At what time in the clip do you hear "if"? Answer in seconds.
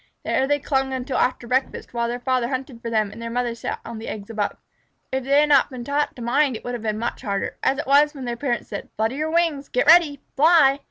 5.11-5.23